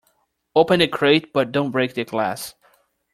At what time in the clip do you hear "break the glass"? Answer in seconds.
1.69-2.55